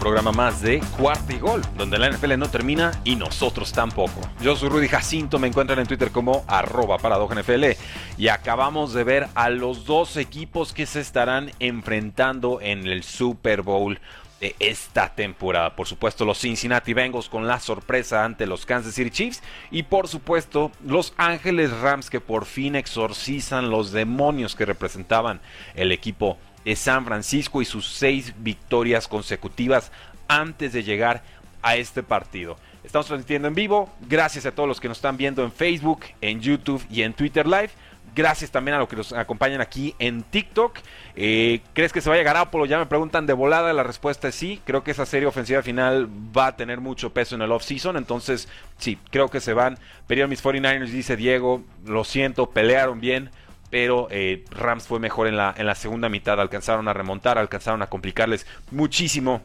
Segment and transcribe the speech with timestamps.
[0.00, 4.20] Programa más de Cuarto y Gol, donde la NFL no termina y nosotros tampoco.
[4.40, 7.64] Yo soy Rudy Jacinto, me encuentran en Twitter como arroba NFL
[8.16, 13.60] y acabamos de ver a los dos equipos que se estarán enfrentando en el Super
[13.60, 14.00] Bowl
[14.40, 15.76] de esta temporada.
[15.76, 19.42] Por supuesto, los Cincinnati Bengals con la sorpresa ante los Kansas City Chiefs.
[19.70, 25.40] Y por supuesto, los Ángeles Rams que por fin exorcizan los demonios que representaban
[25.74, 29.90] el equipo de San Francisco y sus seis victorias consecutivas
[30.28, 31.22] antes de llegar
[31.62, 32.56] a este partido.
[32.84, 33.90] Estamos transmitiendo en vivo.
[34.08, 37.46] Gracias a todos los que nos están viendo en Facebook, en YouTube y en Twitter
[37.46, 37.70] Live.
[38.14, 40.78] Gracias también a los que nos acompañan aquí en TikTok.
[41.14, 42.66] Eh, ¿Crees que se vaya a Garápolo?
[42.66, 43.72] Ya me preguntan de volada.
[43.72, 44.60] La respuesta es sí.
[44.64, 47.96] Creo que esa serie ofensiva final va a tener mucho peso en el off-season.
[47.96, 49.78] Entonces, sí, creo que se van.
[50.08, 51.62] Perdieron mis 49ers, dice Diego.
[51.84, 53.30] Lo siento, pelearon bien
[53.70, 57.82] pero eh, Rams fue mejor en la, en la segunda mitad, alcanzaron a remontar, alcanzaron
[57.82, 59.42] a complicarles muchísimo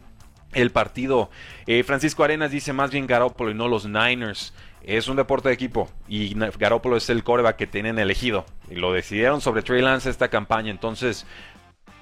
[0.53, 1.29] el partido.
[1.67, 4.53] Eh, Francisco Arenas dice más bien Garoppolo y no los Niners.
[4.83, 8.45] Es un deporte de equipo y Garoppolo es el coreback que tienen elegido.
[8.69, 11.25] Y lo decidieron sobre Trey Lance esta campaña, entonces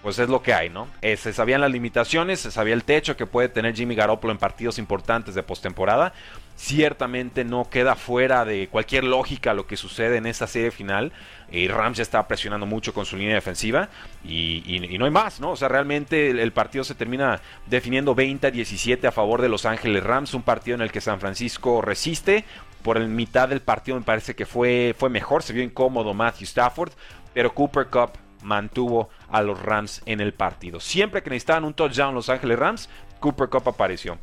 [0.04, 0.90] pues es lo que hay, ¿no?
[1.02, 4.38] Eh, se sabían las limitaciones, se sabía el techo que puede tener Jimmy Garoppolo en
[4.38, 6.14] partidos importantes de postemporada.
[6.58, 11.14] Ciertamente no queda fuera de cualquier lógica lo que sucede en esta serie final.
[11.52, 13.88] Eh, Rams ya está presionando mucho con su línea defensiva
[14.26, 15.52] y, no hay más, ¿no?
[15.52, 19.66] O sea, realmente el, partido se termina definiendo 20 a 17 a favor de Los
[19.66, 22.44] Ángeles Rams, un partido en el que San Francisco resiste.
[22.82, 26.44] Por el mitad del partido me parece que fue, fue mejor, se vio incómodo Matthew
[26.44, 26.92] Stafford,
[27.34, 28.12] pero Cooper Cup
[28.44, 30.80] mantuvo a los Rams en el partido.
[30.80, 32.90] Siempre que necesitaban un touchdown Los Ángeles Rams,
[33.20, 34.18] Cooper Cup apareció.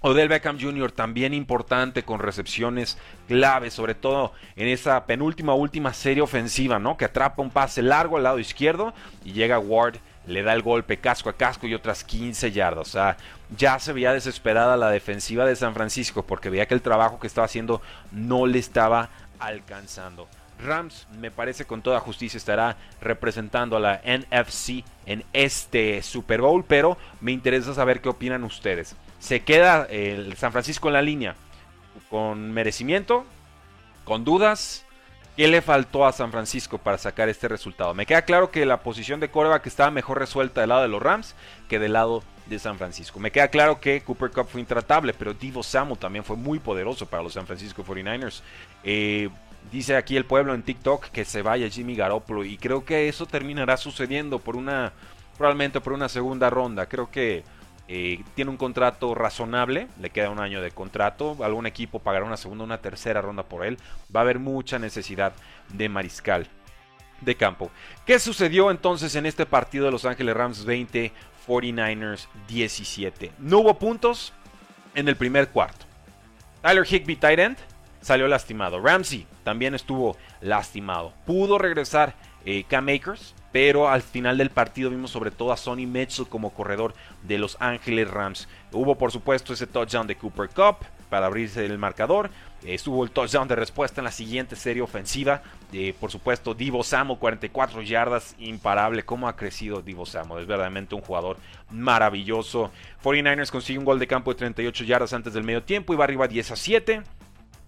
[0.00, 0.92] Odell Beckham Jr.
[0.92, 2.98] también importante con recepciones
[3.28, 6.96] claves, sobre todo en esa penúltima última serie ofensiva, ¿no?
[6.96, 8.92] Que atrapa un pase largo al lado izquierdo
[9.24, 12.88] y llega Ward, le da el golpe casco a casco y otras 15 yardas.
[12.88, 13.16] O sea,
[13.56, 17.26] ya se veía desesperada la defensiva de San Francisco porque veía que el trabajo que
[17.26, 17.80] estaba haciendo
[18.12, 20.28] no le estaba alcanzando.
[20.58, 26.64] Rams, me parece con toda justicia, estará representando a la NFC en este Super Bowl,
[26.66, 28.96] pero me interesa saber qué opinan ustedes.
[29.18, 31.34] ¿Se queda el San Francisco en la línea
[32.10, 33.24] con merecimiento?
[34.04, 34.84] ¿Con dudas?
[35.36, 37.92] ¿Qué le faltó a San Francisco para sacar este resultado?
[37.92, 41.02] Me queda claro que la posición de que estaba mejor resuelta del lado de los
[41.02, 41.34] Rams
[41.68, 43.18] que del lado de San Francisco.
[43.18, 47.06] Me queda claro que Cooper Cup fue intratable, pero Divo Samuel también fue muy poderoso
[47.06, 48.40] para los San Francisco 49ers.
[48.84, 49.28] Eh,
[49.70, 53.26] Dice aquí el pueblo en TikTok que se vaya Jimmy Garoppolo y creo que eso
[53.26, 54.92] terminará sucediendo por una,
[55.36, 56.86] probablemente por una segunda ronda.
[56.86, 57.42] Creo que
[57.88, 62.36] eh, tiene un contrato razonable, le queda un año de contrato, algún equipo pagará una
[62.36, 63.78] segunda una tercera ronda por él.
[64.14, 65.32] Va a haber mucha necesidad
[65.72, 66.48] de mariscal
[67.20, 67.70] de campo.
[68.04, 71.12] ¿Qué sucedió entonces en este partido de Los Ángeles Rams 20,
[71.46, 73.32] 49ers 17?
[73.38, 74.32] No hubo puntos
[74.94, 75.86] en el primer cuarto.
[76.62, 77.58] Tyler Higby, tight end,
[78.00, 78.80] salió lastimado.
[78.80, 81.12] Ramsey también estuvo lastimado.
[81.24, 82.14] Pudo regresar
[82.44, 86.50] eh, Cam Akers, pero al final del partido vimos sobre todo a Sonny Mitchell como
[86.50, 88.48] corredor de Los Ángeles Rams.
[88.72, 92.30] Hubo por supuesto ese touchdown de Cooper Cup para abrirse el marcador.
[92.64, 95.42] Estuvo el touchdown de respuesta en la siguiente serie ofensiva.
[95.72, 99.04] Eh, por supuesto, Divo Samo, 44 yardas, imparable.
[99.04, 100.38] ¿Cómo ha crecido Divo Samo?
[100.38, 101.36] Es verdaderamente un jugador
[101.70, 102.70] maravilloso.
[103.02, 106.04] 49ers consigue un gol de campo de 38 yardas antes del medio tiempo y va
[106.04, 107.02] arriba 10 a 7.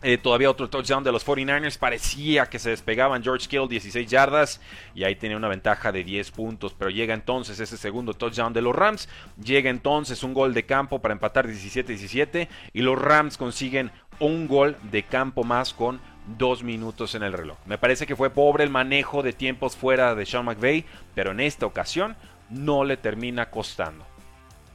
[0.01, 1.77] Eh, todavía otro touchdown de los 49ers.
[1.77, 3.23] Parecía que se despegaban.
[3.23, 4.61] George Kittle 16 yardas.
[4.95, 6.75] Y ahí tenía una ventaja de 10 puntos.
[6.79, 9.09] Pero llega entonces ese segundo touchdown de los Rams.
[9.43, 12.49] Llega entonces un gol de campo para empatar 17-17.
[12.73, 13.91] Y los Rams consiguen
[14.21, 16.01] un gol de campo más con
[16.39, 17.57] dos minutos en el reloj.
[17.67, 20.85] Me parece que fue pobre el manejo de tiempos fuera de Sean McVay.
[21.17, 22.17] Pero en esta ocasión
[22.51, 24.08] no le termina costando.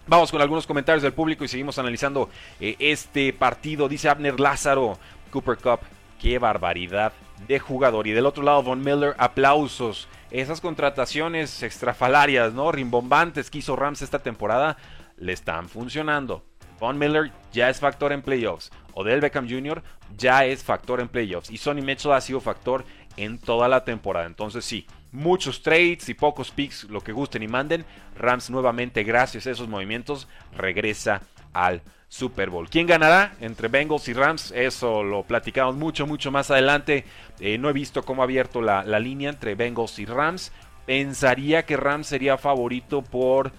[0.06, 2.30] Vamos con algunos comentarios del público y seguimos analizando
[2.60, 3.88] eh, este partido.
[3.88, 5.00] Dice Abner Lázaro,
[5.32, 5.80] Cooper Cup,
[6.20, 7.14] qué barbaridad
[7.48, 8.06] de jugador.
[8.08, 10.10] Y del otro lado, Von Miller, aplausos.
[10.30, 12.72] Esas contrataciones extrafalarias, ¿no?
[12.74, 14.76] Rimbombantes que hizo Rams esta temporada
[15.16, 16.44] le están funcionando.
[16.82, 18.72] Von Miller ya es factor en playoffs.
[18.96, 19.82] Odell Beckham Jr.
[20.18, 21.50] ya es factor en playoffs.
[21.50, 22.84] Y Sonny Mitchell ha sido factor
[23.16, 24.26] en toda la temporada.
[24.26, 27.86] Entonces sí, muchos trades y pocos picks, lo que gusten y manden.
[28.18, 30.27] Rams nuevamente, gracias a esos movimientos,
[30.57, 31.21] regresa
[31.54, 32.69] al Super Bowl.
[32.69, 34.51] ¿Quién ganará entre Bengals y Rams?
[34.51, 37.06] Eso lo platicamos mucho, mucho más adelante.
[37.39, 40.51] Eh, no he visto cómo ha abierto la, línea entre Bengals y Rams.
[40.86, 43.51] Pensaría que Rams sería favorito por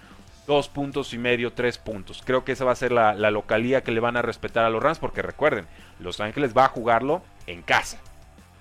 [0.46, 2.22] dos puntos y medio, tres puntos.
[2.24, 4.70] Creo que esa va a ser la, la localía que le van a respetar a
[4.70, 5.66] los Rams, porque recuerden,
[6.00, 7.98] Los Ángeles va a jugarlo en casa.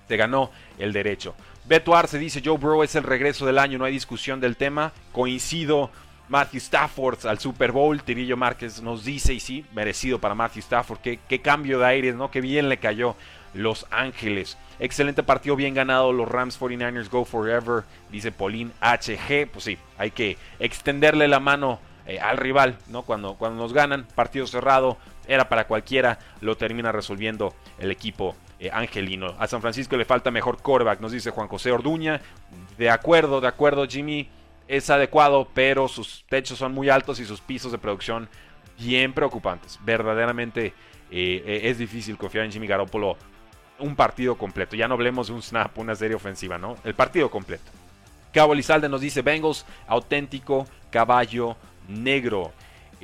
[0.08, 1.36] Se ganó el derecho.
[1.66, 4.92] Beto Arce dice, Joe Burrow es el regreso del año, no hay discusión del tema.
[5.14, 5.90] Coincido
[6.28, 8.04] Matthew Stafford al Super Bowl.
[8.04, 11.00] Tirillo Márquez nos dice, y sí, merecido para Matthew Stafford.
[11.00, 12.32] Qué, qué cambio de aires, ¿no?
[12.32, 13.16] Qué bien le cayó
[13.54, 14.58] Los Ángeles.
[14.80, 16.12] Excelente partido, bien ganado.
[16.12, 19.50] Los Rams 49ers Go Forever, dice Pauline HG.
[19.50, 23.04] Pues sí, hay que extenderle la mano eh, al rival, ¿no?
[23.04, 28.70] Cuando, cuando nos ganan, partido cerrado, era para cualquiera, lo termina resolviendo el equipo eh,
[28.72, 29.36] angelino.
[29.40, 32.22] A San Francisco le falta mejor coreback, nos dice Juan José Orduña.
[32.78, 34.30] De acuerdo, de acuerdo, Jimmy
[34.70, 38.30] es adecuado, pero sus techos son muy altos y sus pisos de producción
[38.80, 39.78] bien preocupantes.
[39.84, 40.68] Verdaderamente
[41.12, 43.18] eh, eh, es difícil confiar en Jimmy Garoppolo
[43.80, 44.78] un partido completo.
[44.78, 46.78] Ya no hablemos de un snap, una serie ofensiva, ¿no?
[46.86, 47.70] El partido completo.
[48.32, 51.58] Cabo Lizalde nos dice Bengals, auténtico caballo
[51.90, 52.54] negro.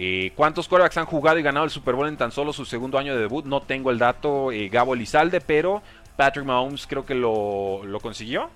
[0.02, 2.98] Eh, ¿Cuántos quarterbacks han jugado y ganado el Super Bowl en tan solo su segundo
[2.98, 3.44] año de debut?
[3.44, 5.84] No tengo el dato, Gabo Lizalde, pero
[6.16, 8.50] Patrick Mahomes creo que lo, lo consiguió.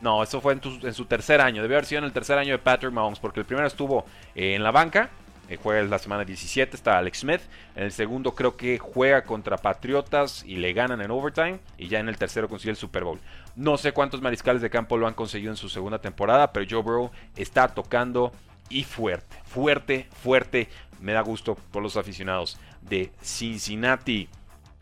[0.00, 1.60] No, eso fue en, su tercer año.
[1.62, 4.04] Debió haber sido en el tercer año de Patrick Mahomes, porque el primero estuvo
[4.34, 5.10] eh, en la banca.
[5.48, 7.40] Eh, juega la semana 17, está Alex Smith.
[7.74, 11.58] En el segundo creo que juega contra Patriotas y le ganan en overtime.
[11.78, 13.18] Y ya en el tercero consigue el Super Bowl.
[13.56, 16.82] No sé cuántos mariscales de campo lo han conseguido en su segunda temporada, pero Joe
[16.82, 18.30] Burrow está tocando
[18.68, 20.68] y fuerte, fuerte, fuerte.
[21.00, 24.28] Me da gusto por los aficionados de Cincinnati.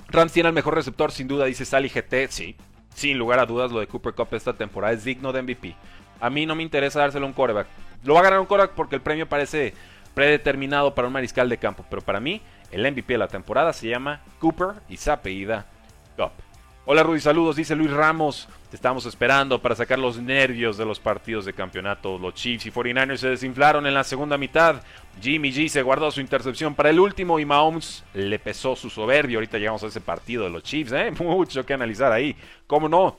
[0.08, 2.29] Rams tiene el mejor receptor, sin duda, dice Sally GT.
[2.31, 2.56] Sí,
[2.94, 5.75] sin lugar a dudas, lo de Cooper Cup esta temporada es digno de MVP.
[6.20, 7.67] A mí no me interesa dárselo a un coreback.
[8.05, 9.75] Lo va a ganar un coreback porque el premio parece
[10.14, 11.84] predeterminado para un mariscal de campo.
[11.88, 15.67] Pero para mí, el MVP de la temporada se llama Cooper y se apellida
[16.17, 16.32] Cup.
[16.84, 18.49] Hola Rudy, saludos, dice Luis Ramos.
[18.73, 22.19] Estamos esperando para sacar los nervios de los partidos de campeonato.
[22.19, 24.83] Los Chiefs y 49ers se desinflaron en la segunda mitad.
[25.21, 29.39] Jimmy G se guardó su intercepción para el último y Mahomes le pesó su soberbio.
[29.39, 31.11] Ahorita llegamos a ese partido de los Chiefs, ¿eh?
[31.21, 32.35] Mucho que analizar ahí.
[32.67, 33.19] ¿Cómo no?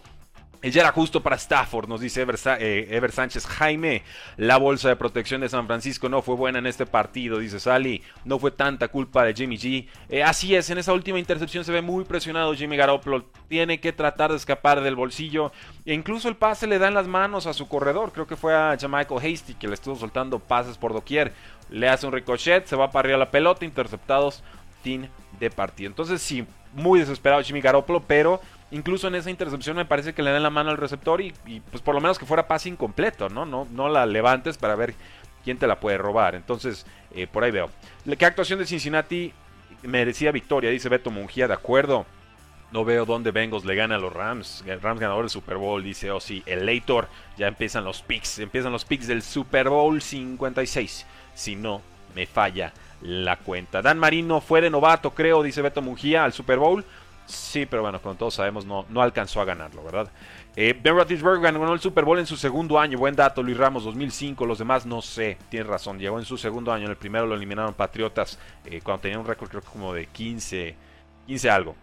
[0.63, 3.45] Ya era justo para Stafford, nos dice eh, Ever, Sánchez.
[3.45, 4.04] Jaime,
[4.38, 8.01] la bolsa de protección de San Francisco no fue buena en este partido, dice Sally.
[8.24, 9.88] No fue tanta culpa de Jimmy G.
[10.07, 13.25] Eh, así es, en esa última intercepción se ve muy presionado Jimmy Garoppolo.
[13.50, 15.51] Tiene que tratar de escapar del bolsillo.
[15.86, 18.13] E incluso el pase le da en las manos a su corredor.
[18.13, 21.33] Creo que fue a Jamichael Hasty que le estuvo soltando pases por doquier.
[21.69, 24.44] Le hace un ricochet, se va para arriba la pelota, interceptados,
[24.81, 25.10] fin
[25.42, 25.89] de partido.
[25.89, 28.39] Entonces sí, muy desesperado Jimmy Garoppolo, pero
[28.71, 31.33] incluso en esa intercepción me parece que le den la mano al receptor y,
[31.71, 33.45] pues por lo menos que fuera pase incompleto, ¿no?
[33.45, 34.95] No, no la levantes para ver
[35.44, 36.36] quién te la puede robar.
[36.36, 37.69] Entonces, eh, por ahí veo.
[38.18, 39.33] ¿Qué actuación de Cincinnati
[39.83, 40.69] merecía victoria?
[40.69, 42.06] Dice Beto Mungía, de acuerdo.
[42.71, 44.63] No veo dónde Bengals le gana a los Rams.
[44.81, 47.07] Rams ganador del Super Bowl, dice oh sí, el Leitor.
[47.38, 48.39] Ya empiezan los picks.
[48.39, 51.06] Empiezan los picks del Super Bowl 56.
[51.36, 51.81] Si no,
[52.15, 52.74] me falla
[53.04, 53.81] la cuenta.
[53.83, 56.84] Dan Marino fue de novato, creo, dice Beto Mungía, al Super Bowl.
[57.25, 60.10] Sí, pero bueno, como todos sabemos, no, no alcanzó a ganarlo, ¿verdad?
[60.56, 62.98] Eh, ben Roethlisberger ganó el Super Bowl en su segundo año.
[62.98, 64.46] Buen dato, Luis Ramos, 2005.
[64.46, 65.98] Los demás no sé, tiene razón.
[65.98, 66.86] Llegó en su segundo año.
[66.86, 70.06] En el primero lo eliminaron Patriotas eh, cuando tenía un récord, creo que como de
[70.06, 70.75] 15,
[71.25, 71.75] 15 algo.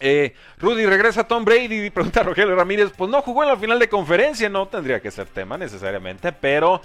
[0.00, 1.88] Eh, Rudy, regresa Tom Brady.
[1.94, 2.92] Pregunta Rogelio Ramírez.
[2.94, 4.50] Pues no jugó en la final de conferencia.
[4.50, 6.82] No tendría que ser tema necesariamente, pero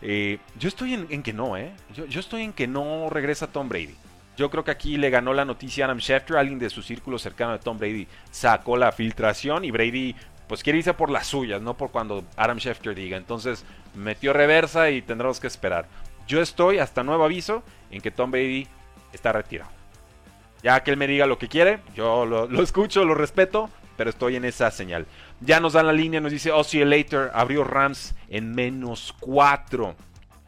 [0.00, 1.72] yo estoy en, que no, ¿eh?
[1.94, 3.94] Yo estoy en que no regresa Tom Brady.
[4.36, 7.18] Yo creo que aquí le ganó la noticia a Adam Schefter, alguien de su círculo
[7.18, 10.16] cercano de Tom Brady sacó la filtración y Brady
[10.48, 13.16] pues quiere irse por las suyas, no por cuando Adam Schefter diga.
[13.16, 15.86] Entonces metió reversa y tendremos que esperar.
[16.26, 18.66] Yo estoy hasta nuevo aviso en que Tom Brady
[19.12, 19.70] está retirado.
[20.62, 24.36] Ya que él me diga lo que quiere, yo lo, escucho, lo respeto, pero estoy
[24.36, 25.06] en esa señal.
[25.40, 26.52] Ya nos dan la línea, nos dice
[26.84, 29.94] Later abrió Rams en menos 4.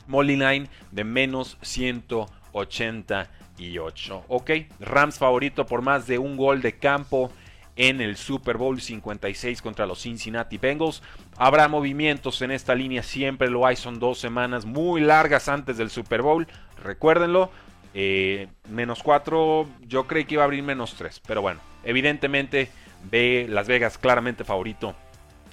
[0.06, 4.24] Molly Line de menos 180 y 8.
[4.28, 7.30] Ok, Rams favorito por más de un gol de campo
[7.76, 11.02] en el Super Bowl 56 contra los Cincinnati Bengals.
[11.36, 15.90] Habrá movimientos en esta línea, siempre lo hay, son dos semanas muy largas antes del
[15.90, 16.46] Super Bowl,
[16.82, 17.50] recuérdenlo.
[17.96, 22.68] Eh, menos 4, yo creí que iba a abrir menos 3, pero bueno, evidentemente
[23.08, 24.96] ve Las Vegas claramente favorito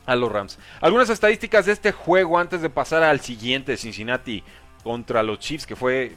[0.08, 0.58] a los Rams.
[0.82, 4.44] Algunas estadísticas de este juego antes de pasar al siguiente, Cincinnati
[4.84, 6.16] contra los Chiefs, que fue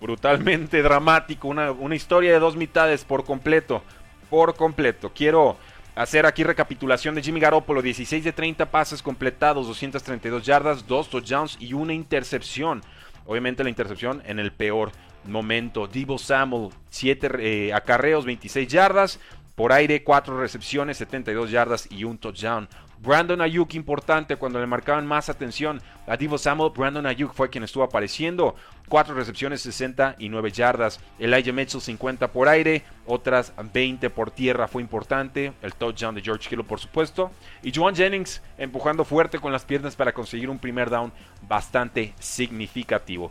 [0.00, 3.82] brutalmente dramático, una, una historia de dos mitades por completo,
[4.30, 5.12] por completo.
[5.14, 5.56] Quiero
[5.94, 11.56] hacer aquí recapitulación de Jimmy Garoppolo, 16 de 30 pases completados, 232 yardas, 2 touchdowns
[11.60, 12.82] y una intercepción.
[13.26, 14.92] Obviamente la intercepción en el peor
[15.24, 15.86] momento.
[15.86, 19.20] Divo Samuel, 7 eh, acarreos, 26 yardas.
[19.54, 22.68] Por aire, 4 recepciones, 72 yardas y un touchdown.
[23.00, 26.72] Brandon Ayuk importante cuando le marcaban más atención a Divo Samuel.
[26.74, 28.56] Brandon Ayuk fue quien estuvo apareciendo.
[28.88, 30.98] 4 recepciones, 69 yardas.
[31.18, 35.52] Elijah Mitchell 50 por aire, otras 20 por tierra fue importante.
[35.62, 37.30] El touchdown de George Kittle por supuesto.
[37.62, 41.12] Y Joan Jennings empujando fuerte con las piernas para conseguir un primer down
[41.42, 43.30] bastante significativo.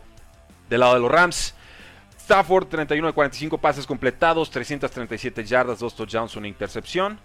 [0.70, 1.54] Del lado de los Rams,
[2.18, 7.18] Stafford 31 de 45 pases completados, 337 yardas, 2 touchdowns, una intercepción.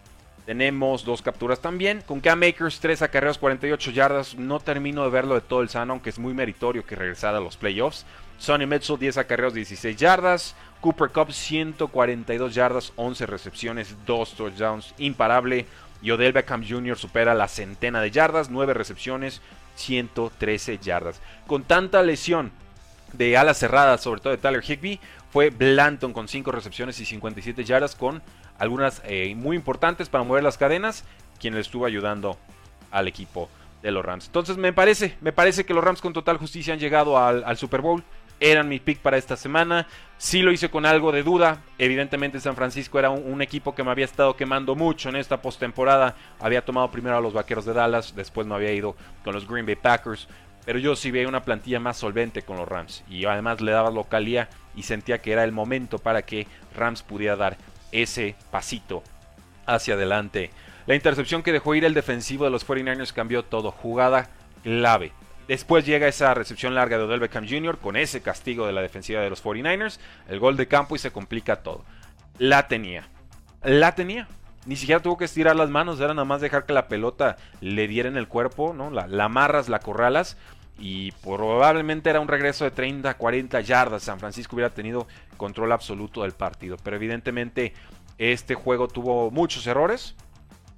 [0.45, 2.01] Tenemos dos capturas también.
[2.01, 4.35] Con Cam Makers, 3 acarreos, 48 yardas.
[4.35, 7.41] No termino de verlo de todo el sano, aunque es muy meritorio que regresara a
[7.41, 8.05] los playoffs.
[8.39, 10.55] Sonny Mitchell, 10 acarreos, 16 yardas.
[10.81, 14.93] Cooper Cup, 142 yardas, 11 recepciones, 2 touchdowns.
[14.97, 15.65] Imparable.
[16.01, 16.97] Y Odell Beckham Jr.
[16.97, 19.41] supera la centena de yardas, 9 recepciones,
[19.75, 21.21] 113 yardas.
[21.47, 22.51] Con tanta lesión
[23.13, 25.00] de alas cerradas, sobre todo de Tyler Higby,
[25.31, 28.21] fue Blanton con 5 recepciones y 57 yardas con
[28.60, 31.03] algunas eh, muy importantes para mover las cadenas,
[31.39, 32.38] quien le estuvo ayudando
[32.91, 33.50] al equipo
[33.83, 34.27] de los Rams.
[34.27, 37.81] Entonces me parece, me parece que los Rams con total justicia han llegado al, Super
[37.81, 38.03] Bowl.
[38.39, 39.88] Eran mi pick para esta semana.
[40.17, 41.62] Sí lo hice con algo de duda.
[41.77, 46.15] Evidentemente San Francisco era un, equipo que me había estado quemando mucho en esta postemporada.
[46.39, 49.65] Había tomado primero a los Vaqueros de Dallas, después me había ido con los Green
[49.65, 50.27] Bay Packers.
[50.65, 53.03] Pero yo sí veía una plantilla más solvente con los Rams.
[53.10, 57.36] Y además le daba localía y sentía que era el momento para que Rams pudiera
[57.36, 57.57] dar
[57.93, 59.03] ese pasito
[59.65, 60.51] hacia adelante.
[60.85, 63.71] La intercepción que dejó ir el defensivo de los 49ers cambió todo.
[63.71, 64.29] Jugada
[64.63, 65.13] clave.
[65.47, 67.77] Después llega esa recepción larga de Odell Beckham Jr.
[67.77, 70.00] con ese castigo de la defensiva de los 49ers.
[70.27, 71.85] El gol de campo y se complica todo.
[72.38, 73.07] La tenía.
[73.62, 74.27] La tenía.
[74.65, 76.00] Ni siquiera tuvo que estirar las manos.
[76.00, 78.73] Era nada más dejar que la pelota le diera en el cuerpo.
[78.73, 78.89] ¿no?
[78.89, 80.38] La, la amarras, la corralas
[80.77, 84.03] y probablemente era un regreso de 30, 40 yardas.
[84.03, 86.77] San Francisco hubiera tenido control absoluto del partido.
[86.84, 87.74] Pero evidentemente
[88.18, 90.15] este juego tuvo muchos errores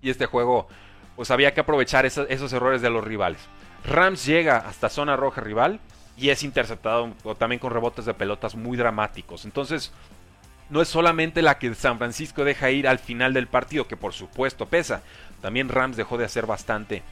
[0.01, 0.67] y este juego
[1.15, 3.39] pues había que aprovechar esos, errores de los rivales.
[3.85, 5.79] Rams llega hasta zona roja rival
[6.17, 9.45] y es interceptado también con rebotes de pelotas muy dramáticos.
[9.45, 9.93] Entonces
[10.69, 14.13] no es solamente la que San Francisco deja ir al final del partido, que por
[14.13, 15.03] supuesto pesa.
[15.41, 17.03] También Rams dejó de hacer bastante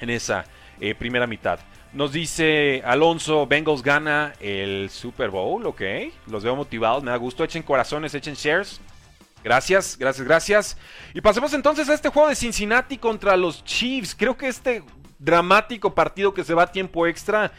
[0.00, 0.44] en esa
[0.80, 1.60] eh, primera mitad.
[1.92, 5.82] Nos dice Alonso, Bengals gana el Super Bowl, ok.
[6.26, 7.42] Los veo motivados, me da gusto.
[7.42, 8.80] Echen corazones, echen shares.
[9.42, 10.76] Gracias, gracias, gracias.
[11.14, 14.14] Y pasemos entonces a este juego de Cincinnati contra los Chiefs.
[14.14, 14.82] Creo que este
[15.18, 17.52] dramático partido que se va a tiempo extra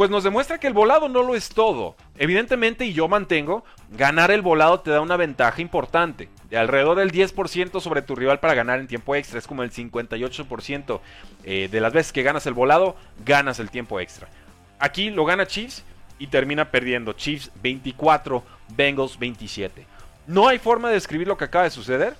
[0.00, 1.94] pues nos demuestra que el volado no lo es todo.
[2.16, 6.30] Evidentemente, y yo mantengo, ganar el volado te da una ventaja importante.
[6.48, 9.38] De alrededor del 10% sobre tu rival para ganar en tiempo extra.
[9.38, 11.00] Es como el 58%
[11.44, 14.26] eh, de las veces que ganas el volado, ganas el tiempo extra.
[14.78, 15.84] Aquí lo gana Chiefs
[16.18, 17.12] y termina perdiendo.
[17.12, 18.42] Chiefs 24,
[18.74, 19.84] Bengals 27.
[20.26, 22.16] No hay forma de describir lo que acaba de suceder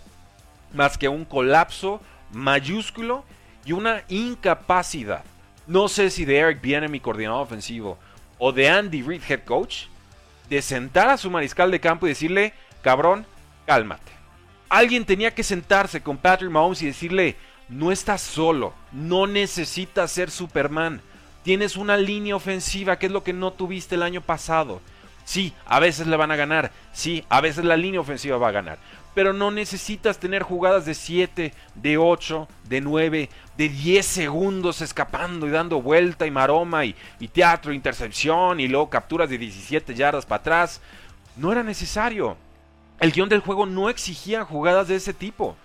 [0.75, 3.25] más que un colapso mayúsculo
[3.65, 5.25] y una incapacidad
[5.71, 7.97] no sé si de Eric viene mi coordinador ofensivo,
[8.39, 9.85] o de Andy Reid, head coach,
[10.49, 13.25] de sentar a su mariscal de campo y decirle, cabrón,
[13.67, 14.11] cálmate.
[14.69, 17.37] Alguien tenía que sentarse con Patrick Mahomes y decirle,
[17.69, 21.01] no estás solo, no necesitas ser Superman.
[21.45, 24.81] Tienes una línea ofensiva que es lo que no tuviste el año pasado.
[25.25, 26.73] Sí, a veces le van a ganar.
[26.93, 28.79] Sí, a veces la línea ofensiva va a ganar
[29.15, 35.47] pero no necesitas tener jugadas de 7, de 8, de 9, de 10 segundos escapando
[35.47, 36.95] y dando vuelta y maroma y,
[37.33, 40.81] teatro, intercepción y luego capturas de 17 yardas para atrás.
[41.37, 42.37] No era necesario.
[42.99, 45.57] El guion del juego no exigía jugadas de ese tipo.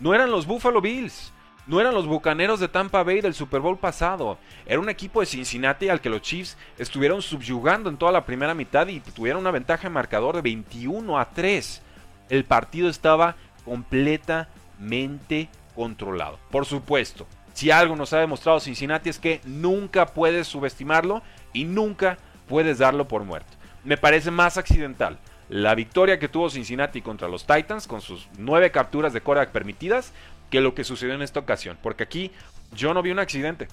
[0.00, 1.32] No eran los Buffalo Bills.
[1.68, 4.38] No eran los Bucaneros de Tampa Bay del Super Bowl pasado.
[4.66, 8.54] Era un equipo de Cincinnati al que los Chiefs estuvieron subyugando en toda la primera
[8.54, 11.82] mitad y tuvieron una ventaja en marcador de 21 a 3
[12.28, 16.38] el partido estaba completamente controlado.
[16.50, 21.22] Por supuesto, si algo nos ha demostrado Cincinnati es que nunca puedes subestimarlo
[21.52, 23.56] y nunca puedes darlo por muerto.
[23.84, 28.70] Me parece más accidental la victoria que tuvo Cincinnati contra los Titans con sus nueve
[28.70, 30.12] capturas de quarterback permitidas
[30.50, 31.78] que lo que sucedió en esta ocasión.
[31.82, 32.30] Porque aquí
[32.72, 33.68] yo no vi un accidente.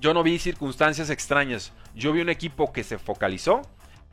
[0.00, 1.72] Yo no vi circunstancias extrañas.
[1.94, 3.62] Yo vi un equipo que se focalizó,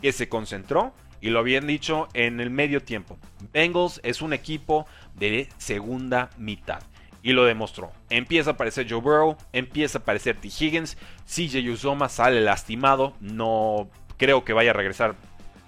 [0.01, 3.17] que se concentró y lo habían dicho en el medio tiempo.
[3.53, 6.81] Bengals es un equipo de segunda mitad.
[7.23, 7.91] Y lo demostró.
[8.09, 10.47] Empieza a aparecer Joe Burrow, empieza a aparecer T.
[10.47, 15.15] Higgins, CJ Uzoma sale lastimado, no creo que vaya a regresar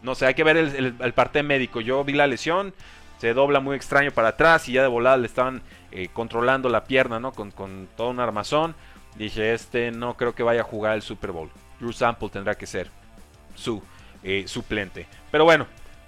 [0.01, 1.79] No sé, hay que ver el, parte médico.
[1.79, 2.73] Yo vi la lesión,
[3.19, 5.61] se dobla muy extraño para atrás y ya de volada le estaban
[5.95, 7.31] eh, controlando la pierna, ¿no?
[7.33, 7.51] Con,
[7.95, 8.75] todo un armazón.
[9.15, 11.51] Dije, este no creo que vaya a jugar el Super Bowl.
[11.79, 12.89] Drew Sample tendrá que ser
[13.53, 13.79] su
[14.23, 15.05] eh, suplente.
[15.29, 15.67] Pero bueno,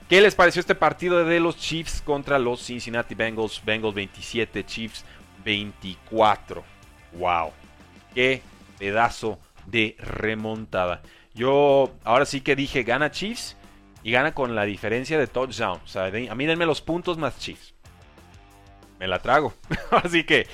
[0.09, 3.61] ¿qué les pareció este partido de los Chiefs contra los Cincinnati Bengals?
[3.63, 5.05] Bengals 27, Chiefs
[5.43, 6.63] 24.
[7.19, 7.51] ¡Wow!
[8.15, 8.41] ¡Qué
[8.79, 9.37] pedazo
[9.67, 11.03] de remontada!
[11.35, 13.55] Yo ahora sí que dije, gana Chiefs
[14.01, 15.79] y gana con la diferencia de touchdown.
[15.85, 17.74] O sea, a mí denme los puntos más Chiefs.
[19.07, 19.53] La trago.
[19.91, 20.47] Así que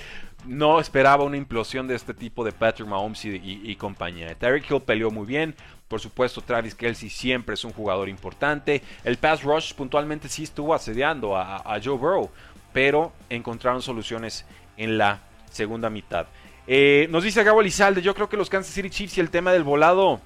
[0.46, 4.34] no esperaba una implosión de este tipo de Patrick Mahomes y, compañía.
[4.36, 5.56] Tyreek Hill peleó muy bien.
[5.88, 8.82] Por supuesto, Travis Kelsey siempre es un jugador importante.
[9.04, 12.30] El pass rush puntualmente sí estuvo asediando a, Joe Burrow.
[12.74, 14.46] Pero encontraron soluciones
[14.78, 15.20] en la
[15.52, 16.28] segunda mitad.
[16.66, 19.52] Eh, nos dice Gabo Elizalde, yo creo que los Kansas City Chiefs y el tema
[19.52, 20.22] del volado,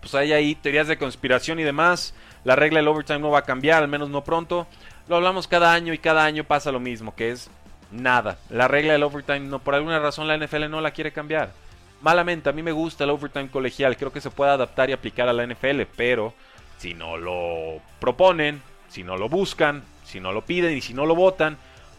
[0.00, 2.14] pues hay ahí teorías de conspiración y demás.
[2.44, 4.66] La regla del overtime no va a cambiar, al menos no pronto.
[5.08, 7.50] Lo hablamos cada año y cada año pasa lo mismo, que es
[7.90, 8.38] nada.
[8.50, 11.50] La regla del overtime, no, por alguna razón la NFL no la quiere cambiar.
[12.02, 15.28] Malamente, a mí me gusta el overtime colegial, creo que se puede adaptar y aplicar
[15.28, 16.34] a la NFL, pero
[16.78, 21.06] si no lo proponen, si no lo buscan, si no lo piden y si no
[21.06, 21.56] lo votan,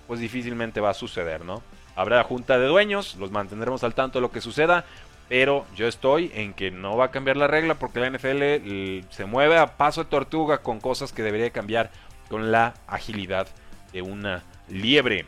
[0.08, 1.64] pues difícilmente va a suceder, ¿no?
[1.96, 4.86] Habrá junta de dueños, los mantendremos al tanto de lo que suceda,
[5.30, 9.26] pero yo estoy en que no va a cambiar la regla porque la NFL se
[9.26, 11.92] mueve a paso de tortuga con cosas que debería cambiar
[12.30, 13.48] con la agilidad
[13.92, 15.26] de una liebre.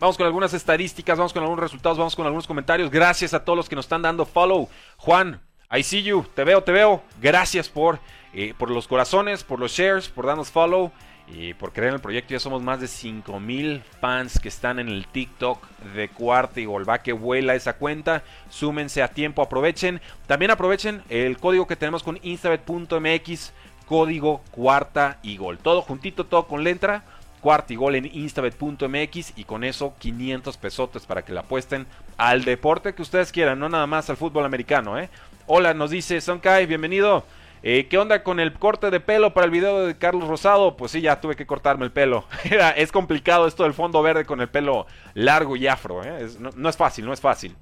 [0.00, 2.90] Vamos con algunas estadísticas, vamos con algunos resultados, vamos con algunos comentarios.
[2.90, 4.68] Gracias a todos los que nos están dando follow.
[4.96, 5.40] Juan,
[5.76, 7.02] I see you, te veo, te veo.
[7.20, 7.98] Gracias por,
[8.32, 10.92] eh, por los corazones, por los shares, por darnos follow.
[11.30, 14.88] Y por creer en el proyecto ya somos más de 5000 fans que están en
[14.88, 15.62] el TikTok
[15.94, 16.88] de Cuarta y Gol.
[16.88, 18.22] Va que vuela esa cuenta.
[18.48, 20.00] Súmense a tiempo, aprovechen.
[20.26, 23.52] También aprovechen el código que tenemos con instabet.mx.
[23.86, 25.58] Código Cuarta y Gol.
[25.58, 27.04] Todo juntito, todo con letra.
[27.40, 29.34] Cuarta y Gol en instabet.mx.
[29.36, 33.58] Y con eso 500 pesotes para que la apuesten al deporte que ustedes quieran.
[33.58, 34.98] No nada más al fútbol americano.
[34.98, 35.10] ¿eh?
[35.46, 37.24] Hola, nos dice Sonkai, bienvenido.
[37.62, 40.76] Eh, ¿Qué onda con el corte de pelo para el video de Carlos Rosado?
[40.76, 42.24] Pues sí, ya tuve que cortarme el pelo.
[42.76, 46.04] es complicado esto del fondo verde con el pelo largo y afro.
[46.04, 46.28] ¿eh?
[46.38, 47.56] no, es fácil, no es fácil.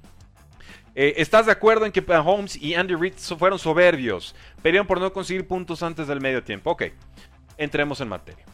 [0.93, 4.35] Eh, ¿Estás de acuerdo en que Holmes y Andy Reid fueron soberbios?
[4.61, 6.71] Perdieron por no conseguir puntos antes del medio tiempo.
[6.71, 6.85] Ok,
[7.57, 8.45] entremos en materia.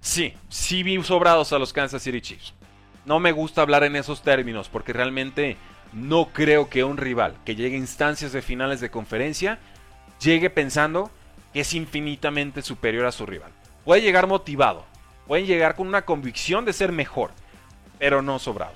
[0.00, 2.54] Sí, sí vi sobrados a los Kansas City Chiefs.
[3.04, 5.56] No me gusta hablar en esos términos porque realmente
[5.92, 9.58] no creo que un rival que llegue a instancias de finales de conferencia
[10.20, 11.10] llegue pensando
[11.52, 13.52] que es infinitamente superior a su rival.
[13.84, 14.84] Puede llegar motivado,
[15.26, 17.30] puede llegar con una convicción de ser mejor,
[17.98, 18.74] pero no sobrado.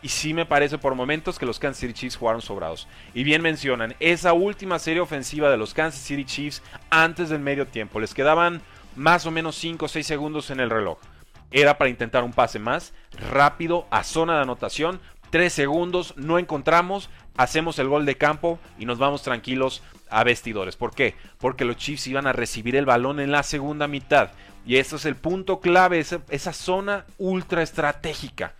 [0.00, 2.86] Y sí me parece por momentos que los Kansas City Chiefs jugaron sobrados.
[3.14, 7.66] Y bien mencionan, esa última serie ofensiva de los Kansas City Chiefs antes del medio
[7.66, 7.98] tiempo.
[7.98, 8.62] Les quedaban
[8.94, 10.98] más o menos 5 o 6 segundos en el reloj.
[11.50, 12.92] Era para intentar un pase más
[13.30, 15.00] rápido a zona de anotación.
[15.30, 20.76] 3 segundos, no encontramos, hacemos el gol de campo y nos vamos tranquilos a vestidores.
[20.76, 21.14] ¿Por qué?
[21.38, 24.32] Porque los Chiefs iban a recibir el balón en la segunda mitad.
[24.66, 28.52] Y eso es el punto clave, esa, zona ultra estratégica.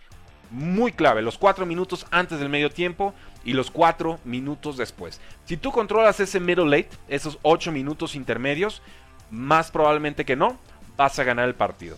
[0.49, 3.13] Muy clave, los cuatro minutos antes del medio tiempo
[3.43, 5.19] y los cuatro minutos después.
[5.45, 8.81] Si tú controlas ese middle late, esos ocho minutos intermedios,
[9.29, 10.57] más probablemente que no,
[10.97, 11.97] vas a ganar el partido.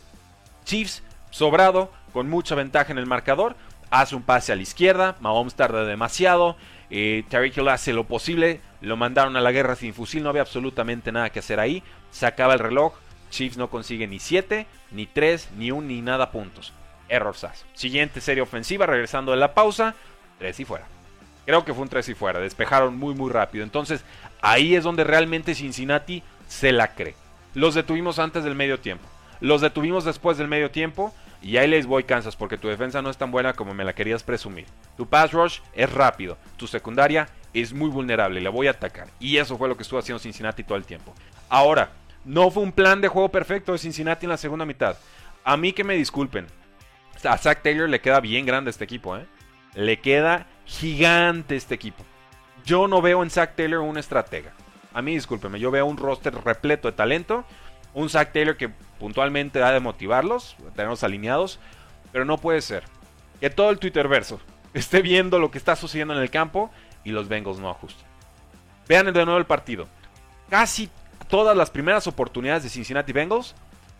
[0.65, 3.55] Chiefs, sobrado, con mucha ventaja en el marcador,
[3.91, 6.55] hace un pase a la izquierda, Mahomes tarda demasiado,
[6.89, 7.23] eh,
[7.69, 11.39] hace lo posible, lo mandaron a la guerra sin fusil, no había absolutamente nada que
[11.39, 11.83] hacer ahí.
[12.09, 12.93] Se acaba el reloj,
[13.29, 16.73] Chiefs no consigue ni 7, ni 3, ni 1, ni nada puntos.
[17.07, 17.65] Error SAS.
[17.73, 19.93] Siguiente serie ofensiva, regresando de la pausa,
[20.39, 20.87] 3 y fuera.
[21.45, 23.63] Creo que fue un 3 y fuera, despejaron muy muy rápido.
[23.63, 24.03] Entonces
[24.41, 27.15] ahí es donde realmente Cincinnati se la cree.
[27.53, 29.05] Los detuvimos antes del medio tiempo.
[29.41, 31.13] Los detuvimos después del medio tiempo.
[31.41, 33.93] Y ahí les voy, Kansas, porque tu defensa no es tan buena como me la
[33.93, 34.65] querías presumir.
[34.95, 39.07] Tu pass rush es rápido, tu secundaria es muy vulnerable, la voy a atacar.
[39.19, 41.13] Y eso fue lo que estuvo haciendo Cincinnati todo el tiempo.
[41.49, 41.91] Ahora,
[42.23, 44.97] no fue un plan de juego perfecto de Cincinnati en la segunda mitad.
[45.43, 46.45] A mí que me disculpen.
[47.23, 49.25] A Zach Taylor le queda bien grande este equipo, ¿eh?
[49.73, 52.03] Le queda gigante este equipo.
[52.65, 54.53] Yo no veo en Zach Taylor un estratega.
[54.93, 57.45] A mí discúlpenme, yo veo un roster repleto de talento.
[57.93, 61.59] Un Zach Taylor que puntualmente ha de motivarlos, tenerlos alineados,
[62.11, 62.83] pero no puede ser
[63.39, 64.39] que todo el Twitter verso
[64.73, 66.71] esté viendo lo que está sucediendo en el campo
[67.03, 68.05] y los Bengals no ajustan.
[68.87, 69.87] Vean de nuevo el partido.
[70.49, 70.89] Casi
[71.29, 73.55] todas las primeras oportunidades de Cincinnati Bengals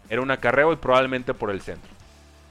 [0.10, 1.90] era un acarreo y probablemente por el centro.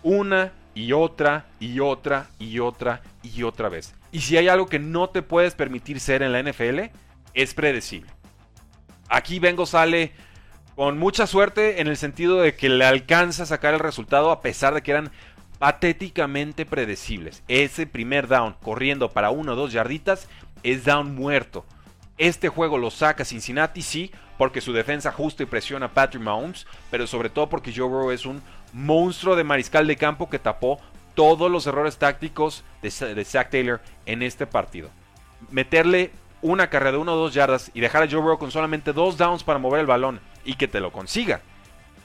[0.02, 3.94] Una y otra y otra y otra y otra vez.
[4.12, 6.90] Y si hay algo que no te puedes permitir ser en la NFL,
[7.34, 8.10] es predecible.
[9.08, 10.12] Aquí Bengals sale
[10.80, 14.40] con mucha suerte en el sentido de que le alcanza a sacar el resultado a
[14.40, 15.10] pesar de que eran
[15.58, 17.42] patéticamente predecibles.
[17.48, 20.26] Ese primer down corriendo para uno o dos yarditas
[20.62, 21.66] es down muerto.
[22.16, 26.66] Este juego lo saca Cincinnati, sí, porque su defensa justa y presiona a Patrick Mahomes,
[26.90, 28.40] pero sobre todo porque Joe Burrow es un
[28.72, 30.80] monstruo de mariscal de campo que tapó
[31.14, 32.90] todos los errores tácticos de,
[33.26, 34.88] Zach Taylor en este partido.
[35.50, 38.94] Meterle una carrera de uno o dos yardas y dejar a Joe Burrow con solamente
[38.94, 41.40] dos downs para mover el balón y que te lo consiga.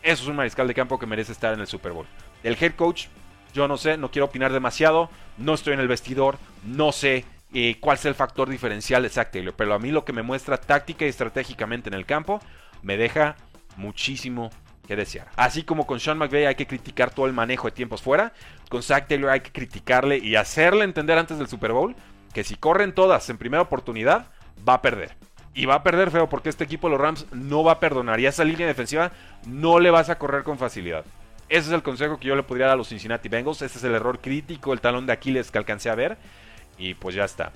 [0.02, 2.08] Eso es un mariscal de campo que merece estar en el Super Bowl.
[2.44, 3.08] El head coach
[3.56, 7.78] yo no sé, no quiero opinar demasiado, no estoy en el vestidor, no sé eh,
[7.80, 11.08] cuál es el factor diferencial Taylor, pero a mí lo que me muestra táctica y
[11.08, 12.42] estratégicamente en el campo
[12.84, 13.38] me deja
[13.78, 14.50] muchísimo
[14.86, 15.30] que desear.
[15.38, 18.34] Así como con Sean McVay hay que criticar todo el manejo de tiempos fuera,
[18.70, 21.96] con Zach Taylor hay que criticarle y hacerle entender antes del Super Bowl
[22.34, 24.28] que si corren todas en primera oportunidad,
[24.68, 25.16] va a perder.
[25.56, 28.20] Y va a perder feo porque este equipo los Rams no va a perdonar.
[28.20, 29.12] Y a esa línea defensiva
[29.48, 31.06] no le vas a correr con facilidad.
[31.48, 33.62] Ese es el consejo que yo le podría dar a los Cincinnati Bengals.
[33.62, 36.18] Este es el error crítico, el talón de Aquiles que alcancé a ver.
[36.78, 37.54] Y pues ya está.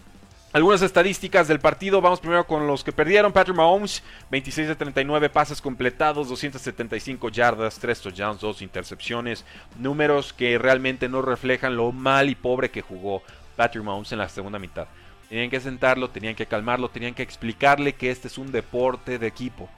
[0.54, 2.00] Algunas estadísticas del partido.
[2.00, 3.34] Vamos primero con los que perdieron.
[3.34, 9.46] Patrick Mahomes, 26 de 39 pases completados, 275 yardas, 3 touchdowns, 2 intercepciones.
[9.78, 13.22] Números que realmente no reflejan lo mal y pobre que jugó
[13.58, 14.88] Patrick Mahomes en la segunda mitad.
[15.30, 19.28] Tenían que sentarlo, tenían que calmarlo, tenían que explicarle que este es un deporte de
[19.28, 19.70] equipo.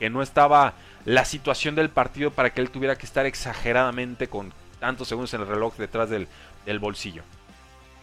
[0.00, 4.52] Que no estaba la situación del partido para que él tuviera que estar exageradamente con
[4.80, 6.28] tantos segundos en el reloj detrás del,
[6.80, 7.22] bolsillo.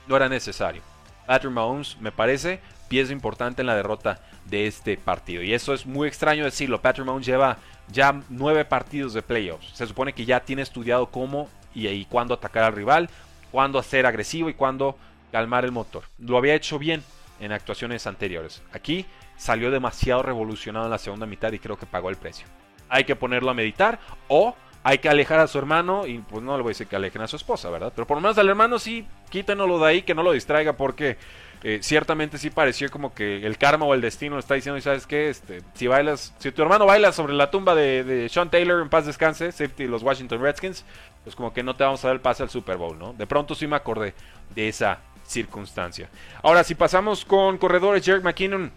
[0.07, 0.81] No era necesario.
[1.27, 5.43] Patrick Mahomes, me parece, pieza importante en la derrota de este partido.
[5.43, 6.81] Y eso es muy extraño decirlo.
[6.81, 7.57] Patrick Mahomes lleva
[7.89, 9.71] ya nueve partidos de playoffs.
[9.73, 13.09] Se supone que ya tiene estudiado cómo y, cuándo atacar al rival,
[13.51, 14.97] cuándo ser agresivo y cuándo
[15.35, 16.03] calmar el motor.
[16.17, 17.03] Lo había hecho bien
[17.41, 18.61] en actuaciones anteriores.
[18.71, 22.47] Aquí salió demasiado revolucionado en la segunda mitad y creo que pagó el precio
[22.89, 26.55] hay que ponerlo a meditar o hay que alejar a su hermano y pues no
[26.55, 27.91] le voy a decir que alejen a su esposa, ¿verdad?
[27.95, 31.17] Pero por lo menos al hermano sí, quítenoslo de ahí, que no lo distraiga porque
[31.63, 34.81] eh, ciertamente sí pareció como que el karma o el destino le está diciendo, y
[34.81, 38.79] sabes qué, este, si bailas, si tu hermano baila sobre la tumba de, Sean Taylor
[38.79, 40.85] en paz descanse, safety los Washington Redskins,
[41.23, 43.13] pues como que no te vamos a dar el pase al Super Bowl, ¿no?
[43.13, 44.13] De pronto sí me acordé
[44.53, 46.09] de esa circunstancia.
[46.41, 48.71] Ahora, si pasamos con corredores, Jerry McKinnon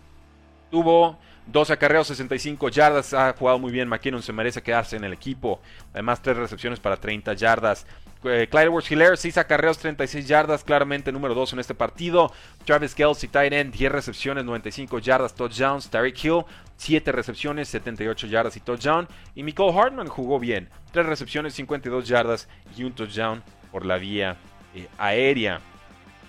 [0.70, 3.14] tuvo 12 acarreos, 65 yardas.
[3.14, 3.88] Ha jugado muy bien.
[3.88, 5.61] McKinnon se merece quedarse en el equipo.
[5.92, 7.87] Además, 3 recepciones para 30 yardas.
[8.24, 10.64] Eh, Clyde Ward Hiller, 6 acarreos, 36 yardas.
[10.64, 12.32] Claramente número 2 en este partido.
[12.64, 15.88] Travis Kelsey, tight end, 10 recepciones, 95 yardas, touchdowns.
[15.88, 16.44] Tariq Hill,
[16.76, 19.08] 7 recepciones, 78 yardas y touchdown.
[19.34, 20.68] Y Nicole Hartman jugó bien.
[20.92, 24.37] 3 recepciones, 52 yardas y un touchdown por la vía
[24.74, 25.61] eh, aérea.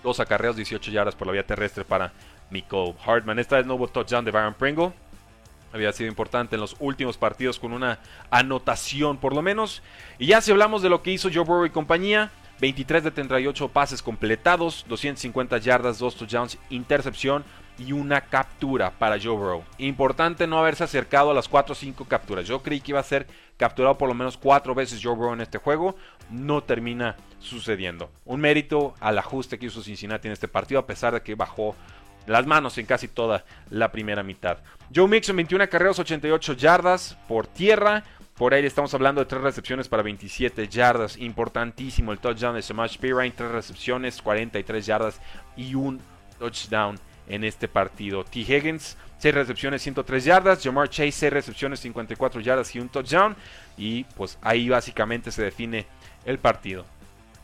[0.03, 2.11] 2 acarreos, 18 yardas por la vía terrestre para
[2.51, 3.39] Nicole Hartman.
[3.39, 4.91] Esta vez no hubo touchdown de Baron Pringle
[5.71, 9.81] había sido importante en los últimos partidos con una anotación por lo menos.
[10.17, 13.69] Y ya si hablamos de lo que hizo Joe Burrow y compañía, 23 de 38
[13.69, 17.43] pases completados, 250 yardas, 2 touchdowns, intercepción
[17.79, 19.63] y una captura para Joe Burrow.
[19.77, 22.45] Importante no haberse acercado a las 4 o 5 capturas.
[22.45, 25.41] Yo creí que iba a ser capturado por lo menos 4 veces Joe Burrow en
[25.41, 25.95] este juego.
[26.29, 28.11] No termina sucediendo.
[28.25, 31.75] Un mérito al ajuste que hizo Cincinnati en este partido, a pesar de que bajó
[32.27, 34.59] las manos en casi toda la primera mitad.
[34.93, 38.03] Joe Mixon, 21 carreras, 88 yardas por tierra.
[38.35, 41.17] Por ahí estamos hablando de 3 recepciones para 27 yardas.
[41.17, 43.31] Importantísimo el touchdown de Samash Pirine.
[43.31, 45.21] 3 recepciones, 43 yardas
[45.57, 46.01] y un
[46.37, 48.25] touchdown en este partido.
[48.25, 48.39] T.
[48.39, 50.63] Higgins, 6 recepciones, 103 yardas.
[50.63, 53.35] Jamar Chase, 6 recepciones, 54 yardas y un touchdown.
[53.77, 55.85] Y pues ahí básicamente se define
[56.25, 56.85] el partido.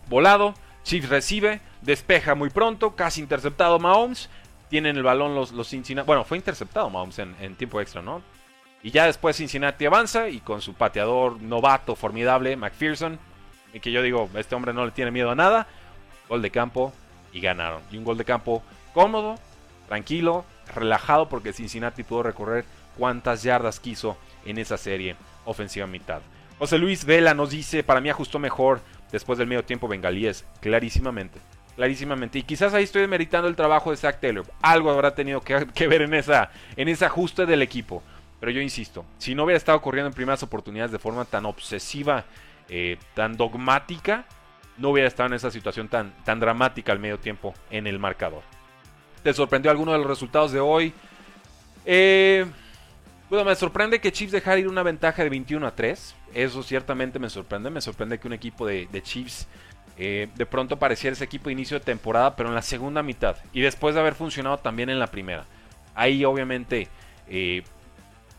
[0.09, 4.29] Volado, Chiefs recibe, despeja muy pronto, casi interceptado Mahomes
[4.69, 6.05] tienen el balón los, los Cincinnati.
[6.05, 8.21] Bueno, fue interceptado Mahomes en, tiempo extra, ¿no?
[8.83, 13.17] Y ya después Cincinnati avanza y con su pateador novato formidable, McPherson,
[13.81, 15.67] que yo digo, este hombre no le tiene miedo a nada,
[16.29, 16.93] gol de campo
[17.33, 17.81] y ganaron.
[17.91, 18.61] Y un gol de campo
[18.93, 19.35] cómodo,
[19.87, 22.65] tranquilo, relajado porque Cincinnati pudo recorrer
[22.97, 26.21] cuantas yardas quiso en esa serie ofensiva mitad.
[26.57, 28.79] José Luis Vela nos dice, para mí ajustó mejor
[29.11, 31.39] después del medio tiempo bengalíes, clarísimamente
[31.75, 32.39] clarísimamente.
[32.39, 34.45] Y quizás ahí estoy meritando el trabajo de Zach Taylor.
[34.61, 35.41] Algo habrá tenido
[35.73, 38.01] que, ver en, esa, en ese ajuste del equipo.
[38.39, 42.25] Pero yo insisto, si no hubiera estado corriendo en primeras oportunidades de forma tan obsesiva,
[42.69, 44.25] eh, tan dogmática,
[44.77, 48.43] no hubiera estado en esa situación tan, tan dramática al medio tiempo en el marcador.
[49.25, 50.93] ¿Te sorprendió alguno de los resultados de hoy?
[51.83, 52.45] Eh,
[53.27, 56.15] bueno, me sorprende que Chiefs dejara ir una ventaja de 21 a 3.
[56.35, 57.71] Eso ciertamente me sorprende.
[57.71, 59.47] Me sorprende que un equipo de, de Chiefs
[59.97, 63.37] eh, de pronto pareciera ese equipo de inicio de temporada, pero en la segunda mitad
[63.51, 65.45] y después de haber funcionado también en la primera.
[65.95, 66.87] Ahí obviamente
[67.27, 67.63] eh,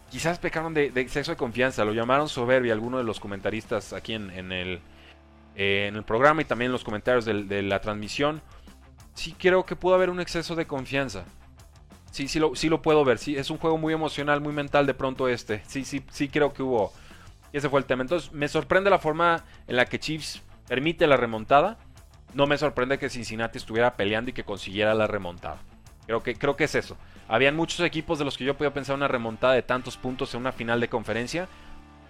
[0.08, 4.30] quizás pecaron de, exceso de confianza, lo llamaron soberbia algunos de los comentaristas aquí en,
[4.52, 4.80] el,
[5.56, 8.40] eh, en el programa y también en los comentarios de, la transmisión.
[9.16, 11.24] Sí creo que pudo haber un exceso de confianza.
[12.12, 13.18] Sí, sí lo, sí lo puedo ver.
[13.18, 15.62] Sí, es un juego muy emocional, muy mental de pronto este.
[15.66, 16.92] Sí, sí, sí creo que hubo.
[17.52, 18.02] Ese fue el tema.
[18.02, 21.78] Entonces, me sorprende la forma en la que Chiefs permite la remontada.
[22.34, 25.58] No me sorprende que Cincinnati estuviera peleando y que consiguiera la remontada.
[26.06, 26.96] Creo que, creo que es eso.
[27.28, 30.40] Habían muchos equipos de los que yo podía pensar una remontada de tantos puntos en
[30.40, 31.48] una final de conferencia.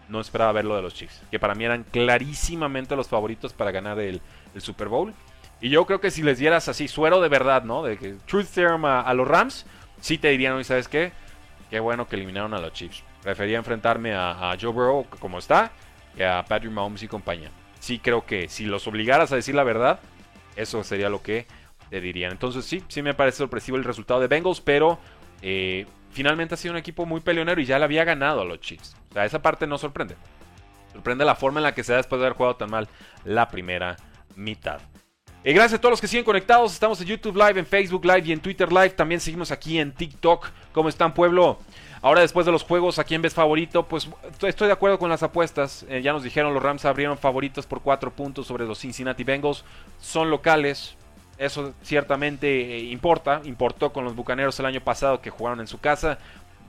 [0.09, 3.73] No esperaba ver lo de los Chiefs, que para mí eran clarísimamente los favoritos para
[3.73, 4.21] ganar el,
[4.59, 5.15] Super Bowl.
[5.61, 7.83] Y yo creo que si les dieras así suero de verdad, ¿no?
[7.83, 9.67] De que Truth Serum a, los Rams,
[10.01, 11.13] sí te dirían, ¿y sabes qué?
[11.71, 13.03] Qué bueno que eliminaron a los Chiefs.
[13.23, 15.73] Prefería enfrentarme a, Joe Burrow como está
[16.15, 17.51] que a Patrick Mahomes y compañía.
[17.81, 20.01] Sí creo que si los obligaras a decir la verdad,
[20.57, 21.47] eso sería lo que
[21.91, 22.33] te dirían.
[22.33, 24.99] Entonces sí, sí me parece sorpresivo el resultado de Bengals, pero
[25.43, 28.61] eh, finalmente ha sido un equipo muy peleonero y ya le había ganado a los
[28.61, 28.97] Chiefs.
[29.11, 30.17] O sea, esa parte no sorprende.
[30.93, 32.89] Sorprende la forma en la que se da después de haber jugado tan mal
[33.25, 33.97] la primera
[34.35, 34.81] mitad.
[35.47, 36.73] Y gracias a todos los que siguen conectados.
[36.73, 38.91] Estamos en YouTube Live, en Facebook Live y en Twitter Live.
[38.91, 40.49] También seguimos aquí en TikTok.
[40.73, 41.61] ¿Cómo están, pueblo?
[42.03, 43.87] Ahora, después de los juegos, ¿a quién ves favorito?
[43.87, 44.11] Pues
[44.43, 45.87] estoy de acuerdo con las apuestas.
[45.89, 49.65] Eh, ya nos dijeron, los Rams abrieron favoritos por 4 puntos sobre los Cincinnati Bengals.
[50.01, 50.97] Son locales.
[51.39, 55.79] Eso ciertamente eh, importa, importó con los Bucaneros el año pasado que jugaron en su
[55.79, 56.19] casa,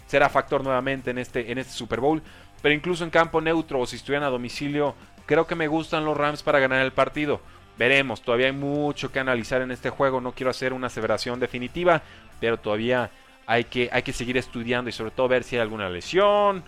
[0.05, 2.21] será factor nuevamente en este, en este Super Bowl,
[2.61, 4.93] pero incluso en campo neutro o si estuvieran a domicilio,
[5.25, 7.41] creo que me gustan los Rams para ganar el partido.
[7.77, 12.01] Veremos, todavía hay mucho que analizar en este juego, no quiero hacer una aseveración definitiva,
[12.39, 13.11] pero todavía
[13.45, 16.63] hay que, hay que seguir estudiando y sobre todo ver si hay alguna lesión,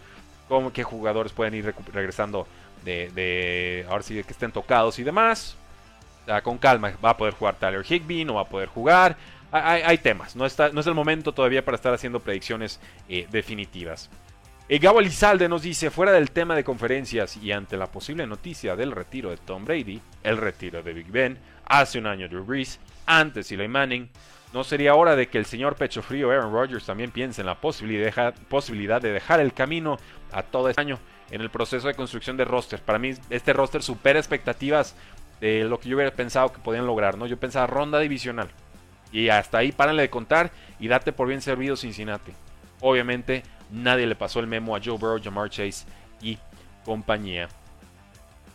[0.47, 2.47] cómo, qué jugadores pueden ir regresando
[2.85, 5.57] de, de ahora sí que estén tocados y demás
[6.43, 6.93] con calma.
[7.03, 9.17] Va a poder jugar Tyler Higby, no va a poder jugar.
[9.51, 14.07] Hay, temas, no, está, no es el momento todavía para estar haciendo predicciones eh, definitivas.
[14.71, 18.75] Eh, Gabo Elizalde nos dice, fuera del tema de conferencias y ante la posible noticia
[18.75, 22.79] del retiro de Tom Brady, el retiro de Big Ben, hace un año Drew Brees,
[23.07, 24.07] antes Eli Manning,
[24.53, 27.55] ¿no sería hora de que el señor pecho frío Aaron Rodgers también piense en la
[27.55, 29.97] posibilidad, de dejar el camino
[30.31, 30.99] a todo este año
[31.31, 32.79] en el proceso de construcción de roster?
[32.79, 34.95] Para mí este roster supera expectativas
[35.41, 37.25] de lo que yo hubiera pensado que podían lograr, ¿no?
[37.25, 38.49] Yo pensaba ronda divisional.
[39.11, 42.33] Y hasta ahí párenle de contar y date por bien servido Cincinnati.
[42.81, 45.85] Obviamente nadie le pasó el memo a Joe Burrow, Jamar Chase
[46.21, 46.37] y
[46.85, 47.47] compañía.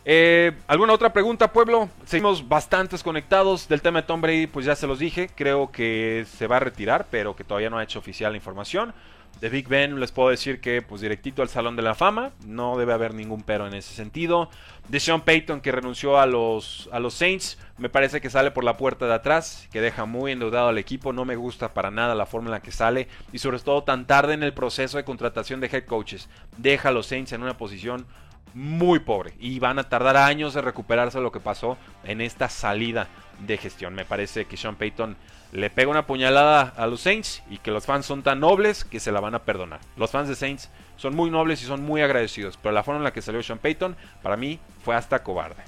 [0.07, 1.89] Eh, ¿Alguna otra pregunta, pueblo?
[2.05, 6.27] Seguimos bastantes conectados del tema de Tom Brady, pues ya se los dije, creo que
[6.29, 8.93] se va a retirar, pero que todavía no ha hecho oficial la información.
[9.41, 12.77] De Big Ben les puedo decir que pues directito al Salón de la Fama, no
[12.77, 14.49] debe haber ningún pero en ese sentido.
[14.87, 18.63] De Sean Payton que renunció a los, a los Saints, me parece que sale por
[18.63, 22.15] la puerta de atrás, que deja muy endeudado al equipo, no me gusta para nada
[22.15, 25.03] la forma en la que sale y sobre todo tan tarde en el proceso de
[25.03, 26.29] contratación de head coaches.
[26.57, 28.05] Deja a los Saints en una posición
[28.53, 33.09] muy pobre y van a tardar años en recuperarse lo que pasó en esta salida
[33.39, 33.93] de gestión.
[33.93, 35.17] Me parece que Sean Payton
[35.51, 38.99] le pega una puñalada a los Saints y que los fans son tan nobles que
[38.99, 39.79] se la van a perdonar.
[39.97, 43.03] Los fans de Saints son muy nobles y son muy agradecidos, pero la forma en
[43.03, 45.63] la que salió Sean Payton para mí fue hasta cobarde.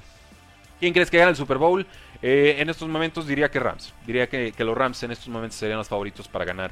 [0.80, 1.86] ¿Quién crees que gana el Super Bowl?
[2.22, 3.94] Eh, en estos momentos diría que Rams.
[4.06, 6.70] Diría que, los Rams en estos momentos serían los favoritos para ganar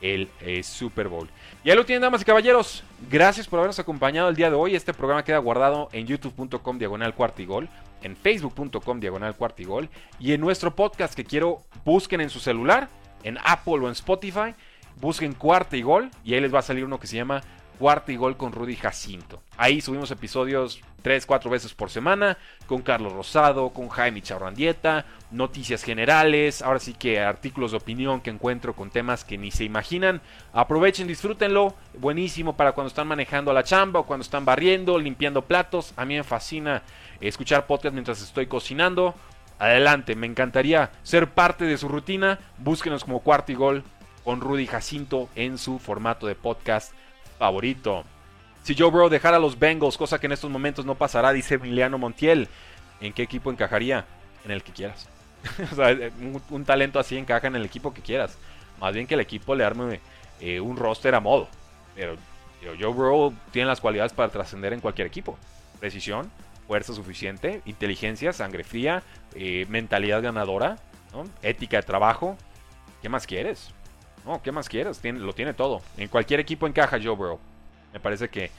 [0.00, 1.28] el eh, Super Bowl.
[1.64, 2.84] Y ahí lo tienen, damas y caballeros.
[3.10, 4.74] Gracias por habernos acompañado el día de hoy.
[4.74, 7.68] Este programa queda guardado en youtube.com diagonal cuartigol
[8.02, 12.88] en facebook.com diagonal cuartigol y en nuestro podcast que quiero busquen en su celular,
[13.22, 14.54] en Apple o en Spotify,
[15.00, 17.42] busquen cuarta y gol y ahí les va a salir uno que se llama
[17.78, 19.42] cuarta y gol con Rudy Jacinto.
[19.56, 22.36] Ahí subimos episodios 3, 4 veces por semana
[22.66, 28.30] con Carlos Rosado, con Jaime Chaurrandieta, noticias generales, ahora sí que artículos de opinión que
[28.30, 30.20] encuentro con temas que ni se imaginan.
[30.52, 35.92] Aprovechen, disfrútenlo, buenísimo para cuando están manejando la chamba o cuando están barriendo, limpiando platos.
[35.96, 36.82] A mí me fascina
[37.20, 39.14] escuchar podcast mientras estoy cocinando.
[39.58, 42.38] Adelante, me encantaría ser parte de su rutina.
[42.58, 43.84] Búsquenos como Cuarto y Gol
[44.24, 46.92] con Rudy Jacinto en su formato de podcast
[47.38, 48.04] favorito.
[48.62, 51.54] Si Joe Burrow dejara a los Bengals, cosa que en estos momentos no pasará, dice
[51.54, 52.48] Emiliano Montiel,
[53.00, 54.04] ¿en qué equipo encajaría?
[54.44, 55.08] En el que quieras.
[55.72, 55.96] o sea,
[56.50, 58.36] un, talento así encaja en el equipo que quieras.
[58.80, 60.00] Más bien que el equipo le arme
[60.40, 61.48] eh, un roster a modo.
[61.94, 62.16] Pero,
[62.60, 65.38] pero Joe Burrow tiene las cualidades para trascender en cualquier equipo.
[65.78, 66.30] Precisión,
[66.66, 69.02] fuerza suficiente, inteligencia, sangre fría,
[69.34, 70.76] eh, mentalidad ganadora,
[71.42, 72.36] ética de trabajo.
[73.00, 73.70] ¿Qué más quieres?
[74.26, 75.00] No, ¿qué más quieres?
[75.04, 75.80] lo tiene todo.
[75.96, 77.38] En cualquier equipo encaja Joe Burrow.
[77.92, 78.50] Me parece que,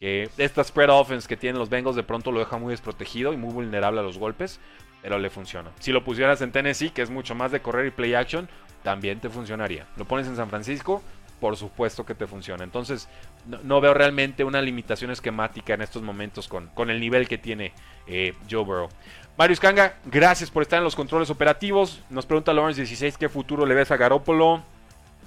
[0.00, 3.52] esta spread offense que tienen los Bengals de pronto lo deja muy desprotegido y muy
[3.52, 4.60] vulnerable a los golpes,
[5.02, 5.72] pero le funciona.
[5.80, 8.48] Si lo pusieras en Tennessee, que es mucho más de correr y play action,
[8.84, 9.86] también te funcionaría.
[9.96, 11.02] Lo pones en San Francisco,
[11.40, 12.62] por supuesto que te funciona.
[12.62, 13.08] Entonces,
[13.44, 17.72] no, veo realmente una limitación esquemática en estos momentos con, con el nivel que tiene
[18.06, 18.88] eh, Joe Burrow.
[19.36, 22.02] Marius Kanga, gracias por estar en los controles operativos.
[22.08, 24.62] Nos pregunta Lawrence 16 qué futuro le ves a Garoppolo.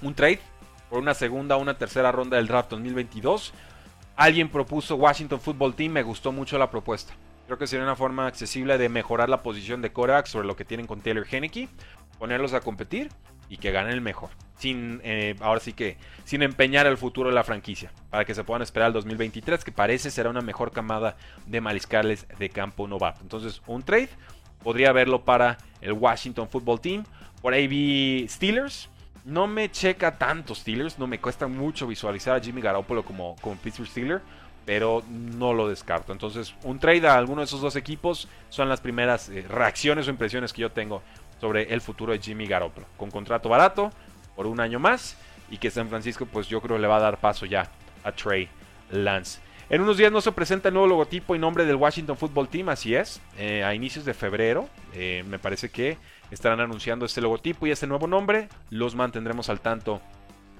[0.02, 0.40] Un trade
[0.90, 3.52] por una segunda o una tercera ronda del draft 2022.
[4.16, 7.14] Alguien propuso Washington Football Team, me gustó mucho la propuesta.
[7.46, 10.64] Creo que sería una forma accesible de mejorar la posición de Korak sobre lo que
[10.64, 11.68] tienen con Taylor Henneke,
[12.18, 13.10] ponerlos a competir
[13.48, 14.30] y que ganen el mejor.
[14.56, 17.92] Sin, eh, ahora sí que, sin empeñar el futuro de la franquicia.
[18.10, 22.26] Para que se puedan esperar al 2023, que parece será una mejor camada de mariscales
[22.38, 23.20] de campo novato.
[23.22, 24.10] Entonces, un trade
[24.62, 27.04] podría verlo para el Washington Football Team.
[27.40, 28.88] Por ahí vi Steelers.
[29.24, 30.98] No me checa tanto Steelers.
[30.98, 34.22] No me cuesta mucho visualizar a Jimmy Garoppolo como, como Pittsburgh Steeler.
[34.64, 36.12] Pero no lo descarto.
[36.12, 40.10] Entonces, un trade a alguno de esos dos equipos son las primeras eh, reacciones o
[40.10, 41.02] impresiones que yo tengo
[41.40, 42.86] sobre el futuro de Jimmy Garoppolo.
[42.96, 43.90] Con contrato barato,
[44.36, 45.16] por un año más,
[45.50, 47.68] y que San Francisco, pues yo creo le va a dar paso ya
[48.04, 48.48] a Trey
[48.90, 49.40] Lance.
[49.68, 52.68] En unos días no se presenta el nuevo logotipo y nombre del Washington Football Team,
[52.68, 53.20] así es.
[53.38, 55.96] Eh, a inicios de febrero, eh, me parece que
[56.32, 58.48] estarán anunciando este logotipo y este nuevo nombre.
[58.70, 60.00] Los mantendremos al tanto,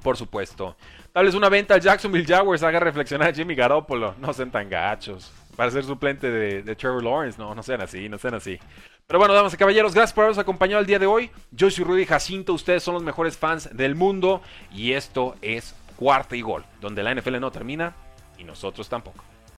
[0.02, 0.76] por supuesto.
[1.12, 4.14] Tal vez una venta al Jacksonville Jaguars haga reflexionar a Jimmy Garoppolo.
[4.18, 5.32] No sean tan gachos.
[5.56, 8.58] Para ser suplente de, de Trevor Lawrence, no, no sean así, no sean así.
[9.06, 11.30] Pero bueno, damas y caballeros, gracias por habernos acompañado el día de hoy.
[11.50, 14.40] Yo soy Rudy Jacinto, ustedes son los mejores fans del mundo
[14.72, 17.94] y esto es Cuarta y Gol, donde la NFL no termina
[18.38, 19.22] y nosotros tampoco.